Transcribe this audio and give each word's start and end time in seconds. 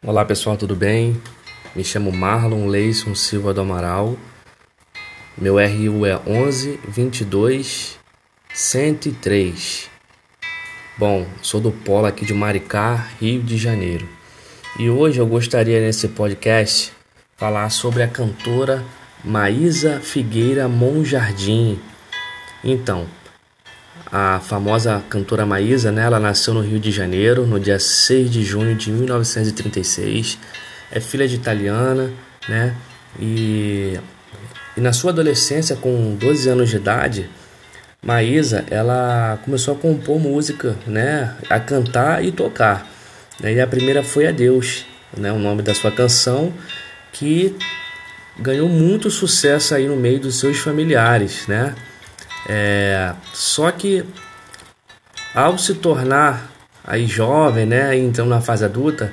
Olá 0.00 0.24
pessoal, 0.24 0.56
tudo 0.56 0.76
bem? 0.76 1.20
Me 1.74 1.82
chamo 1.82 2.12
Marlon 2.12 2.68
Leison 2.68 3.16
Silva 3.16 3.52
do 3.52 3.62
Amaral. 3.62 4.16
Meu 5.36 5.56
RU 5.56 6.06
é 6.06 6.16
11 6.24 6.78
22 6.86 7.98
103. 8.54 9.90
Bom, 10.96 11.26
sou 11.42 11.60
do 11.60 11.72
Polo 11.72 12.06
aqui 12.06 12.24
de 12.24 12.32
Maricá, 12.32 13.08
Rio 13.20 13.42
de 13.42 13.56
Janeiro. 13.56 14.08
E 14.78 14.88
hoje 14.88 15.18
eu 15.18 15.26
gostaria 15.26 15.80
nesse 15.80 16.06
podcast 16.06 16.92
falar 17.36 17.68
sobre 17.70 18.04
a 18.04 18.08
cantora 18.08 18.84
Maísa 19.24 19.98
Figueira 19.98 20.68
Monjardim. 20.68 21.76
Então, 22.62 23.04
a 24.10 24.40
famosa 24.40 25.02
cantora 25.08 25.44
Maísa, 25.44 25.92
né? 25.92 26.02
Ela 26.02 26.18
nasceu 26.18 26.54
no 26.54 26.60
Rio 26.60 26.80
de 26.80 26.90
Janeiro 26.90 27.46
no 27.46 27.60
dia 27.60 27.78
6 27.78 28.30
de 28.30 28.42
junho 28.42 28.74
de 28.74 28.90
1936. 28.90 30.38
É 30.90 31.00
filha 31.00 31.28
de 31.28 31.36
italiana, 31.36 32.10
né? 32.48 32.74
E, 33.20 33.98
e 34.76 34.80
na 34.80 34.92
sua 34.92 35.10
adolescência, 35.10 35.76
com 35.76 36.16
12 36.16 36.48
anos 36.48 36.70
de 36.70 36.76
idade, 36.76 37.30
Maísa, 38.02 38.64
ela 38.70 39.38
começou 39.44 39.74
a 39.74 39.76
compor 39.76 40.18
música, 40.18 40.76
né? 40.86 41.34
A 41.50 41.60
cantar 41.60 42.24
e 42.24 42.32
tocar. 42.32 42.86
E 43.42 43.60
a 43.60 43.66
primeira 43.66 44.02
foi 44.02 44.26
Adeus, 44.26 44.86
né? 45.16 45.30
O 45.30 45.38
nome 45.38 45.62
da 45.62 45.74
sua 45.74 45.90
canção, 45.90 46.52
que 47.12 47.54
ganhou 48.38 48.68
muito 48.68 49.10
sucesso 49.10 49.74
aí 49.74 49.86
no 49.86 49.96
meio 49.96 50.20
dos 50.20 50.38
seus 50.38 50.58
familiares, 50.58 51.46
né? 51.46 51.74
É, 52.46 53.12
só 53.32 53.70
que 53.70 54.04
ao 55.34 55.58
se 55.58 55.74
tornar 55.74 56.50
aí 56.84 57.06
jovem, 57.06 57.66
né, 57.66 57.96
então 57.96 58.26
na 58.26 58.40
fase 58.40 58.64
adulta, 58.64 59.12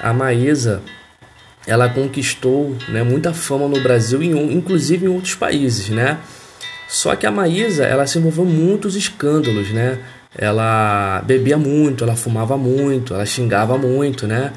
a 0.00 0.12
Maísa 0.12 0.82
ela 1.66 1.88
conquistou 1.88 2.76
né, 2.88 3.02
muita 3.02 3.34
fama 3.34 3.66
no 3.68 3.82
Brasil 3.82 4.22
e 4.22 4.28
inclusive 4.28 5.06
em 5.06 5.08
outros 5.08 5.34
países, 5.34 5.88
né? 5.88 6.18
Só 6.88 7.16
que 7.16 7.26
a 7.26 7.30
Maísa 7.30 7.84
ela 7.84 8.06
se 8.06 8.18
envolveu 8.18 8.44
muitos 8.44 8.94
escândalos, 8.94 9.70
né? 9.70 9.98
Ela 10.38 11.22
bebia 11.26 11.58
muito, 11.58 12.04
ela 12.04 12.14
fumava 12.14 12.56
muito, 12.56 13.14
ela 13.14 13.26
xingava 13.26 13.76
muito, 13.76 14.26
né? 14.26 14.52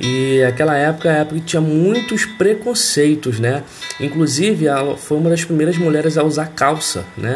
E 0.00 0.42
aquela 0.44 0.76
época, 0.76 1.10
a 1.10 1.16
época 1.16 1.40
que 1.40 1.46
tinha 1.46 1.60
muitos 1.60 2.24
preconceitos, 2.24 3.38
né? 3.38 3.62
Inclusive, 4.00 4.66
ela 4.66 4.96
foi 4.96 5.18
uma 5.18 5.30
das 5.30 5.44
primeiras 5.44 5.76
mulheres 5.76 6.16
a 6.16 6.22
usar 6.22 6.46
calça, 6.46 7.04
né? 7.16 7.34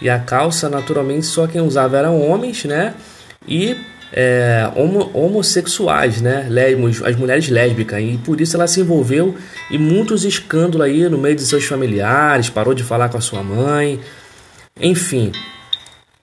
E 0.00 0.10
a 0.10 0.18
calça, 0.18 0.68
naturalmente, 0.68 1.26
só 1.26 1.46
quem 1.46 1.60
usava 1.60 1.96
eram 1.96 2.20
homens, 2.20 2.64
né? 2.64 2.94
E 3.46 3.76
é, 4.12 4.70
homo, 4.76 5.10
homossexuais, 5.14 6.20
né? 6.20 6.48
As 7.04 7.16
mulheres 7.16 7.48
lésbicas. 7.48 8.02
E 8.02 8.18
por 8.18 8.40
isso 8.40 8.56
ela 8.56 8.66
se 8.66 8.80
envolveu 8.80 9.34
em 9.70 9.78
muitos 9.78 10.24
escândalos 10.24 10.86
aí 10.86 11.08
no 11.08 11.16
meio 11.16 11.34
de 11.34 11.42
seus 11.42 11.64
familiares, 11.64 12.50
parou 12.50 12.74
de 12.74 12.84
falar 12.84 13.08
com 13.08 13.16
a 13.16 13.20
sua 13.20 13.42
mãe. 13.42 14.00
Enfim, 14.78 15.32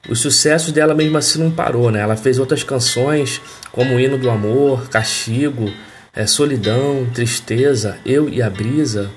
o 0.08 0.16
sucesso 0.16 0.72
dela 0.72 0.94
mesmo 0.94 1.18
assim 1.18 1.40
não 1.40 1.52
parou, 1.52 1.90
né? 1.90 2.02
Ela 2.02 2.16
fez 2.16 2.38
outras 2.38 2.64
canções 2.64 3.42
como 3.72 4.00
Hino 4.00 4.18
do 4.18 4.30
Amor, 4.30 4.88
Castigo, 4.90 5.72
é, 6.16 6.28
Solidão, 6.28 7.08
Tristeza, 7.14 7.98
Eu 8.06 8.30
e 8.30 8.42
a 8.42 8.50
Brisa, 8.50 9.10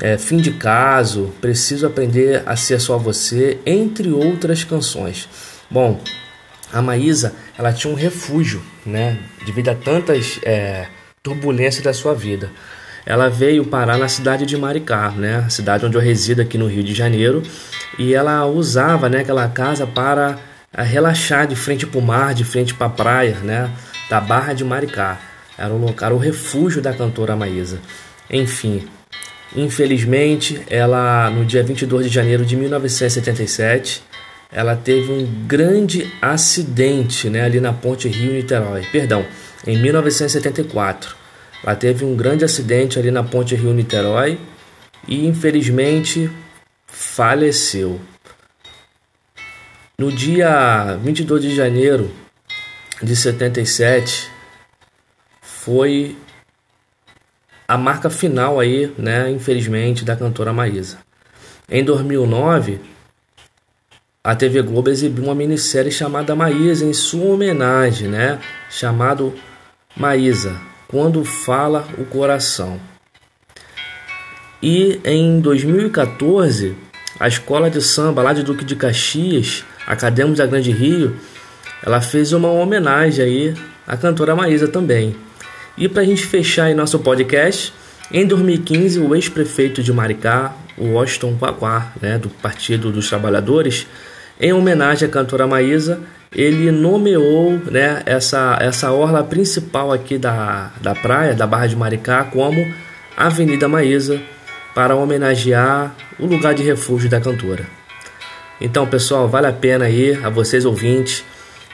é, 0.00 0.16
Fim 0.16 0.38
de 0.38 0.52
Caso, 0.52 1.32
Preciso 1.40 1.86
Aprender 1.86 2.42
a 2.46 2.56
Ser 2.56 2.80
Só 2.80 2.96
Você, 2.98 3.58
entre 3.66 4.10
outras 4.10 4.64
canções. 4.64 5.28
Bom, 5.70 6.00
a 6.72 6.80
Maísa, 6.80 7.34
ela 7.58 7.72
tinha 7.72 7.92
um 7.92 7.96
refúgio, 7.96 8.62
né? 8.86 9.18
Devido 9.44 9.68
a 9.68 9.74
tantas 9.74 10.40
é, 10.42 10.86
turbulências 11.22 11.84
da 11.84 11.92
sua 11.92 12.14
vida. 12.14 12.50
Ela 13.04 13.28
veio 13.28 13.64
parar 13.64 13.98
na 13.98 14.08
cidade 14.08 14.46
de 14.46 14.56
Maricá, 14.56 15.10
né? 15.10 15.44
A 15.46 15.50
cidade 15.50 15.84
onde 15.84 15.96
eu 15.96 16.00
resido 16.00 16.40
aqui 16.40 16.56
no 16.56 16.66
Rio 16.66 16.82
de 16.82 16.94
Janeiro 16.94 17.42
e 17.98 18.14
ela 18.14 18.46
usava 18.46 19.08
né, 19.08 19.20
aquela 19.20 19.48
casa 19.48 19.86
para 19.86 20.38
eh, 20.72 20.82
relaxar 20.82 21.46
de 21.46 21.54
frente 21.54 21.86
para 21.86 21.98
o 21.98 22.02
mar, 22.02 22.34
de 22.34 22.44
frente 22.44 22.74
para 22.74 22.86
a 22.86 22.90
praia, 22.90 23.36
né, 23.42 23.70
da 24.08 24.20
Barra 24.20 24.52
de 24.52 24.64
Maricá. 24.64 25.18
Era 25.58 25.72
o 25.72 25.78
local, 25.78 26.14
o 26.14 26.18
refúgio 26.18 26.80
da 26.80 26.92
cantora 26.92 27.36
Maísa. 27.36 27.78
Enfim, 28.30 28.88
infelizmente, 29.56 30.60
ela 30.68 31.30
no 31.30 31.44
dia 31.44 31.62
22 31.62 32.06
de 32.06 32.14
janeiro 32.14 32.44
de 32.44 32.56
1977, 32.56 34.02
ela 34.50 34.76
teve 34.76 35.10
um 35.10 35.46
grande 35.46 36.12
acidente, 36.20 37.30
né, 37.30 37.42
ali 37.42 37.60
na 37.60 37.72
Ponte 37.72 38.08
Rio-Niterói. 38.08 38.86
Perdão, 38.92 39.24
em 39.66 39.80
1974. 39.80 41.16
Ela 41.64 41.76
teve 41.76 42.04
um 42.04 42.16
grande 42.16 42.44
acidente 42.44 42.98
ali 42.98 43.10
na 43.10 43.22
Ponte 43.22 43.54
Rio-Niterói 43.54 44.38
e 45.06 45.26
infelizmente 45.26 46.30
faleceu. 46.86 48.00
No 49.96 50.10
dia 50.10 50.98
22 51.02 51.42
de 51.42 51.54
janeiro 51.54 52.10
de 53.00 53.14
77 53.14 54.28
foi 55.40 56.16
a 57.72 57.78
marca 57.78 58.10
final 58.10 58.60
aí, 58.60 58.92
né, 58.98 59.30
infelizmente, 59.30 60.04
da 60.04 60.14
cantora 60.14 60.52
Maísa. 60.52 60.98
Em 61.70 61.82
2009, 61.82 62.78
a 64.22 64.36
TV 64.36 64.60
Globo 64.60 64.90
exibiu 64.90 65.24
uma 65.24 65.34
minissérie 65.34 65.90
chamada 65.90 66.36
Maísa 66.36 66.84
em 66.84 66.92
sua 66.92 67.32
homenagem, 67.32 68.08
né, 68.08 68.38
chamado 68.68 69.32
Maísa, 69.96 70.54
quando 70.86 71.24
fala 71.24 71.88
o 71.96 72.04
coração. 72.04 72.78
E 74.62 75.00
em 75.02 75.40
2014, 75.40 76.76
a 77.18 77.26
escola 77.26 77.70
de 77.70 77.80
samba 77.80 78.20
lá 78.20 78.34
de 78.34 78.42
Duque 78.42 78.66
de 78.66 78.76
Caxias, 78.76 79.64
Acadêmicos 79.86 80.36
da 80.36 80.46
Grande 80.46 80.72
Rio, 80.72 81.16
ela 81.82 82.02
fez 82.02 82.34
uma 82.34 82.50
homenagem 82.50 83.24
aí 83.24 83.54
à 83.86 83.96
cantora 83.96 84.36
Maísa 84.36 84.68
também. 84.68 85.16
E 85.76 85.88
para 85.88 86.02
a 86.02 86.04
gente 86.04 86.26
fechar 86.26 86.64
aí 86.64 86.74
nosso 86.74 86.98
podcast, 86.98 87.72
em 88.12 88.26
2015 88.26 89.00
o 89.00 89.14
ex-prefeito 89.14 89.82
de 89.82 89.92
Maricá, 89.92 90.54
o 90.76 90.92
Washington 90.92 91.36
Quaquá, 91.38 91.92
né, 92.00 92.18
do 92.18 92.28
Partido 92.28 92.90
dos 92.90 93.08
Trabalhadores, 93.08 93.86
em 94.40 94.52
homenagem 94.52 95.08
à 95.08 95.10
cantora 95.10 95.46
Maísa, 95.46 96.00
ele 96.34 96.70
nomeou 96.70 97.58
né, 97.70 98.02
essa, 98.04 98.58
essa 98.60 98.90
orla 98.92 99.22
principal 99.22 99.92
aqui 99.92 100.18
da, 100.18 100.72
da 100.80 100.94
praia, 100.94 101.34
da 101.34 101.46
Barra 101.46 101.66
de 101.66 101.76
Maricá, 101.76 102.24
como 102.24 102.66
Avenida 103.16 103.68
Maísa, 103.68 104.20
para 104.74 104.96
homenagear 104.96 105.94
o 106.18 106.26
lugar 106.26 106.54
de 106.54 106.62
refúgio 106.62 107.08
da 107.08 107.20
cantora. 107.20 107.66
Então, 108.60 108.86
pessoal, 108.86 109.28
vale 109.28 109.46
a 109.46 109.52
pena 109.52 109.86
aí, 109.86 110.18
a 110.22 110.28
vocês 110.28 110.64
ouvintes, 110.64 111.24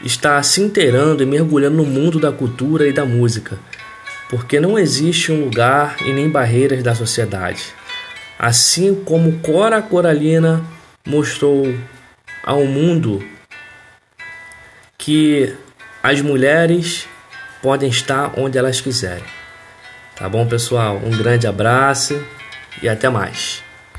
estar 0.04 0.42
se 0.42 0.60
inteirando 0.60 1.22
e 1.22 1.26
mergulhando 1.26 1.76
no 1.76 1.84
mundo 1.84 2.18
da 2.18 2.32
cultura 2.32 2.86
e 2.86 2.92
da 2.92 3.04
música, 3.04 3.58
porque 4.28 4.60
não 4.60 4.78
existe 4.78 5.32
um 5.32 5.44
lugar 5.44 5.96
e 6.04 6.12
nem 6.12 6.28
barreiras 6.28 6.82
da 6.82 6.94
sociedade. 6.94 7.64
Assim 8.38 8.94
como 8.94 9.38
Cora 9.40 9.80
Coralina 9.82 10.64
mostrou 11.06 11.74
ao 12.44 12.64
mundo 12.64 13.24
que 14.96 15.54
as 16.02 16.20
mulheres 16.20 17.08
podem 17.62 17.88
estar 17.88 18.38
onde 18.38 18.58
elas 18.58 18.80
quiserem. 18.80 19.24
Tá 20.14 20.28
bom, 20.28 20.46
pessoal? 20.46 21.00
Um 21.04 21.10
grande 21.10 21.46
abraço 21.46 22.22
e 22.82 22.88
até 22.88 23.08
mais. 23.08 23.62